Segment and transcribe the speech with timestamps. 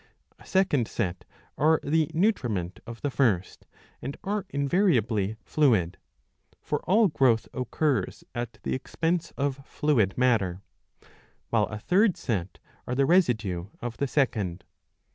[0.39, 1.25] A second set
[1.59, 3.67] are the nutriment of the first,
[4.01, 5.99] and are invariably fluid,
[6.59, 10.63] for all growth occurs at the expense of fluid matter;
[11.07, 14.63] * while a third set are the residue of the second.